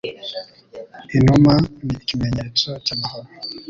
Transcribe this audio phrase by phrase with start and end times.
[1.17, 1.53] Inuma
[1.85, 3.27] ni ikimenyetso cyamahoro.